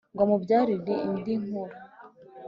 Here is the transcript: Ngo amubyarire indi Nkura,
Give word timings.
Ngo 0.13 0.21
amubyarire 0.25 0.95
indi 1.07 1.33
Nkura, 1.43 1.77